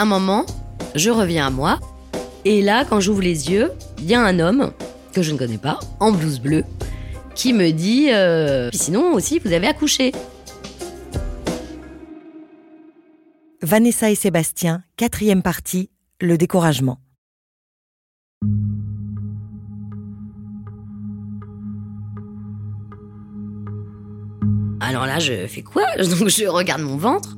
[0.00, 0.46] un moment,
[0.94, 1.78] je reviens à moi.
[2.46, 4.72] Et là, quand j'ouvre les yeux, il y a un homme
[5.12, 6.64] que je ne connais pas, en blouse bleue,
[7.34, 10.12] qui me dit euh, Sinon aussi, vous avez accouché.
[13.62, 16.98] Vanessa et Sébastien, quatrième partie, le découragement.
[24.80, 25.84] Alors là, je fais quoi?
[25.98, 27.36] Donc je regarde mon ventre.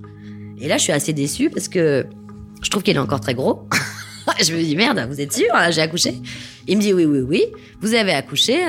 [0.58, 2.06] Et là, je suis assez déçue parce que
[2.62, 3.68] je trouve qu'il est encore très gros.
[4.40, 6.14] je me dis merde, vous êtes sûr J'ai accouché
[6.66, 7.44] Il me dit oui, oui, oui.
[7.80, 8.62] Vous avez accouché.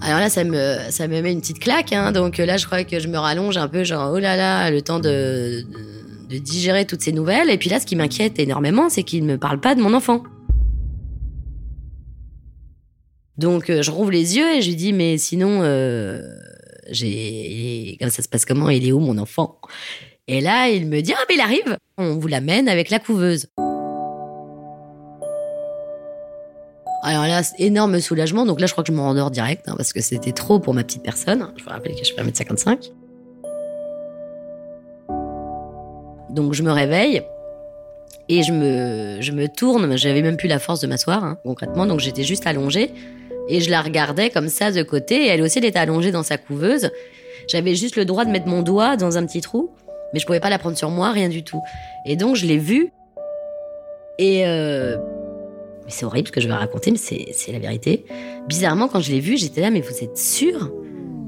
[0.00, 1.92] Alors là, ça me, ça me met une petite claque.
[1.92, 2.12] Hein.
[2.12, 4.82] Donc là, je crois que je me rallonge un peu, genre oh là là, le
[4.82, 5.64] temps de,
[6.28, 7.50] digérer toutes ces nouvelles.
[7.50, 9.94] Et puis là, ce qui m'inquiète énormément, c'est qu'il ne me parle pas de mon
[9.94, 10.22] enfant.
[13.36, 16.20] Donc euh, je rouvre les yeux et je lui dis mais sinon euh,
[16.92, 19.60] ça se passe comment il est où mon enfant?
[20.28, 23.48] Et là il me dit ah mais il arrive on vous l'amène avec la couveuse.
[27.02, 28.44] Alors là, énorme soulagement.
[28.44, 30.74] Donc là, je crois que je me rendors direct hein, parce que c'était trop pour
[30.74, 31.48] ma petite personne.
[31.56, 32.90] Je vous rappelle que je fais 1m55.
[36.30, 37.22] Donc je me réveille
[38.28, 39.96] et je me, je me tourne.
[39.96, 41.86] J'avais même plus la force de m'asseoir, hein, concrètement.
[41.86, 42.92] Donc j'étais juste allongée
[43.48, 45.26] et je la regardais comme ça de côté.
[45.26, 46.90] Et elle aussi, elle était allongée dans sa couveuse.
[47.48, 49.70] J'avais juste le droit de mettre mon doigt dans un petit trou,
[50.12, 51.62] mais je pouvais pas la prendre sur moi, rien du tout.
[52.06, 52.92] Et donc je l'ai vue.
[54.18, 54.96] Et euh,
[55.86, 58.04] c'est horrible ce que je vais raconter, mais c'est la vérité.
[58.48, 60.70] Bizarrement, quand je l'ai vue, j'étais là, mais vous êtes sûr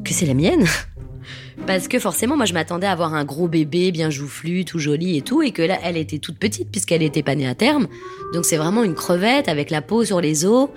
[0.05, 0.65] que c'est la mienne?
[1.67, 5.17] Parce que forcément, moi, je m'attendais à avoir un gros bébé bien joufflu, tout joli
[5.19, 7.87] et tout, et que là, elle était toute petite puisqu'elle était pas née à terme.
[8.33, 10.69] Donc c'est vraiment une crevette avec la peau sur les os.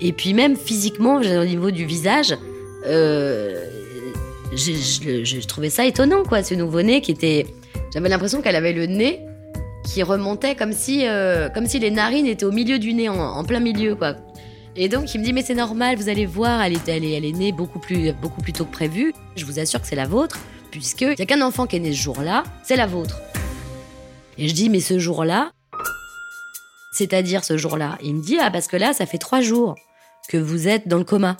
[0.00, 2.36] Et puis même physiquement, au niveau du visage,
[2.86, 3.67] euh,
[4.52, 7.46] je, trouvais ça étonnant, quoi, ce nouveau-né qui était...
[7.92, 9.20] J'avais l'impression qu'elle avait le nez
[9.84, 13.44] qui remontait comme si, euh, comme si les narines étaient au milieu du nez, en,
[13.44, 14.16] plein milieu, quoi.
[14.76, 17.12] Et donc il me dit mais c'est normal, vous allez voir, elle est, elle est,
[17.12, 19.12] elle est née beaucoup plus, beaucoup plus tôt que prévu.
[19.34, 20.38] Je vous assure que c'est la vôtre,
[20.70, 23.18] puisque il y a qu'un enfant qui est né ce jour-là, c'est la vôtre.
[24.36, 25.50] Et je dis mais ce jour-là,
[26.92, 29.74] c'est-à-dire ce jour-là, il me dit ah parce que là ça fait trois jours
[30.28, 31.36] que vous êtes dans le coma.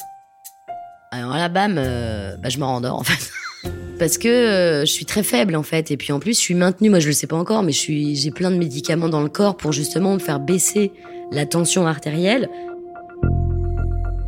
[1.10, 3.30] Alors là, bam, euh, bah, je me rendors en fait.
[3.98, 5.90] Parce que euh, je suis très faible en fait.
[5.90, 8.30] Et puis en plus, je suis maintenue, moi je le sais pas encore, mais j'ai
[8.30, 10.92] plein de médicaments dans le corps pour justement me faire baisser
[11.32, 12.48] la tension artérielle.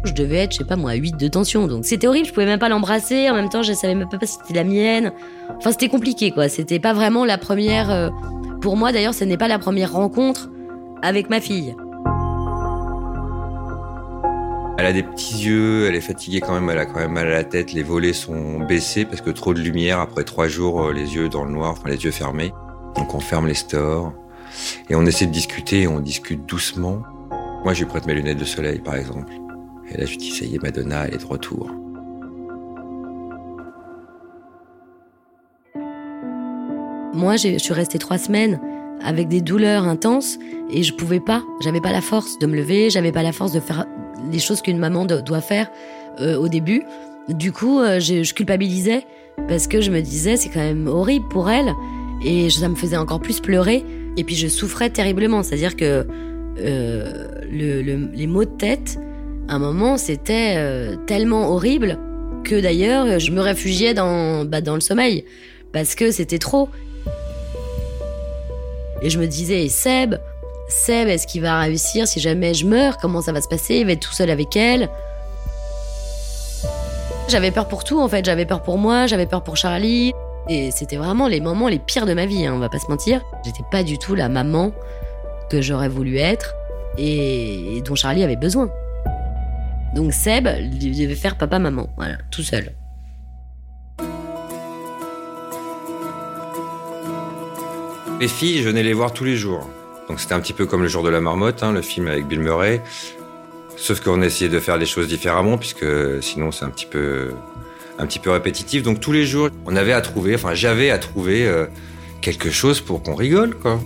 [0.05, 1.67] Je devais être, je sais pas moi, à 8 de tension.
[1.67, 3.29] Donc c'était horrible, je pouvais même pas l'embrasser.
[3.31, 5.13] En même temps, je savais même pas si c'était la mienne.
[5.59, 6.49] Enfin, c'était compliqué quoi.
[6.49, 7.91] C'était pas vraiment la première.
[7.91, 8.09] Euh,
[8.63, 10.49] pour moi d'ailleurs, ce n'est pas la première rencontre
[11.03, 11.75] avec ma fille.
[14.81, 17.27] Elle a des petits yeux, elle est fatiguée quand même, elle a quand même mal
[17.27, 20.87] à la tête, les volets sont baissés parce que trop de lumière, après trois jours,
[20.87, 22.55] euh, les yeux dans le noir, enfin les yeux fermés.
[22.97, 24.15] Donc on ferme les stores
[24.89, 27.03] et on essaie de discuter, on discute doucement.
[27.63, 29.31] Moi, je lui prête mes lunettes de soleil, par exemple.
[29.93, 31.71] Et là, je dis, ça y est, Madonna, elle est de retour.
[37.13, 38.59] Moi, je suis restée trois semaines
[39.05, 40.39] avec des douleurs intenses
[40.71, 43.53] et je pouvais pas, j'avais pas la force de me lever, j'avais pas la force
[43.53, 43.85] de faire
[44.31, 45.71] les choses qu'une maman doit faire
[46.21, 46.83] euh, au début.
[47.29, 49.05] Du coup, euh, je, culpabilisais
[49.49, 51.73] parce que je me disais c'est quand même horrible pour elle
[52.25, 53.85] et ça me faisait encore plus pleurer.
[54.17, 56.07] Et puis je souffrais terriblement, c'est-à-dire que
[56.59, 58.99] euh, les maux de tête,
[59.49, 60.57] à un moment, c'était
[61.07, 61.99] tellement horrible
[62.45, 65.25] que d'ailleurs je me réfugiais dans, bah, dans le sommeil
[65.73, 66.69] parce que c'était trop.
[69.03, 70.17] Et je me disais, Seb,
[70.71, 72.97] Seb, est-ce qu'il va réussir si jamais je meurs?
[72.99, 73.77] Comment ça va se passer?
[73.77, 74.89] Il va être tout seul avec elle
[77.29, 78.25] J'avais peur pour tout en fait.
[78.25, 80.13] J'avais peur pour moi, j'avais peur pour Charlie.
[80.49, 82.89] Et c'était vraiment les moments les pires de ma vie, hein, on va pas se
[82.89, 83.21] mentir.
[83.45, 84.73] J'étais pas du tout la maman
[85.51, 86.55] que j'aurais voulu être
[86.99, 88.71] et dont Charlie avait besoin.
[89.95, 92.73] Donc Seb devait faire papa-maman, voilà, tout seul.
[98.21, 99.67] Les filles, je venais les voir tous les jours.
[100.11, 102.27] Donc c'était un petit peu comme Le jour de la marmotte, hein, le film avec
[102.27, 102.83] Bill Murray.
[103.77, 105.87] Sauf qu'on essayait de faire les choses différemment, puisque
[106.21, 107.31] sinon c'est un petit peu
[107.97, 108.83] un petit peu répétitif.
[108.83, 111.67] Donc tous les jours, on avait à trouver, enfin j'avais à trouver euh,
[112.23, 113.81] quelque chose pour qu'on rigole, quoi.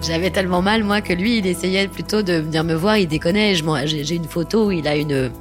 [0.00, 3.56] J'avais tellement mal, moi, que lui, il essayait plutôt de venir me voir, il déconnait.
[3.86, 5.32] J'ai une photo où il a une,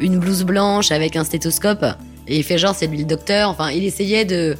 [0.00, 1.84] une blouse blanche avec un stéthoscope,
[2.26, 3.48] et il fait genre, c'est lui le docteur.
[3.48, 4.56] Enfin, il essayait de,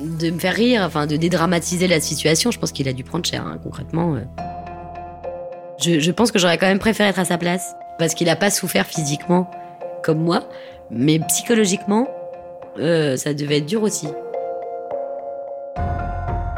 [0.00, 2.50] de me faire rire, enfin de dédramatiser la situation.
[2.50, 4.16] Je pense qu'il a dû prendre cher, hein, concrètement.
[4.16, 4.20] Euh.
[5.78, 8.50] Je, pense que j'aurais quand même préféré être à sa place, parce qu'il n'a pas
[8.50, 9.50] souffert physiquement
[10.04, 10.48] comme moi,
[10.90, 12.08] mais psychologiquement,
[12.78, 14.08] euh, ça devait être dur aussi.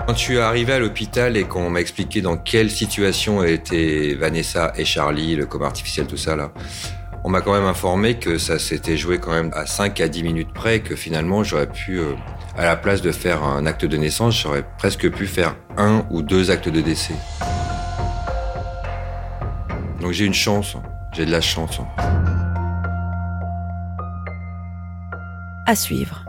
[0.07, 4.73] Quand je suis arrivé à l'hôpital et qu'on m'a expliqué dans quelle situation étaient Vanessa
[4.77, 6.53] et Charlie, le coma artificiel, tout ça là,
[7.25, 10.23] on m'a quand même informé que ça s'était joué quand même à 5 à 10
[10.23, 12.13] minutes près, que finalement j'aurais pu, euh,
[12.57, 16.23] à la place de faire un acte de naissance, j'aurais presque pu faire un ou
[16.23, 17.15] deux actes de décès.
[20.01, 20.77] Donc j'ai une chance,
[21.13, 21.81] j'ai de la chance.
[25.67, 26.25] À suivre.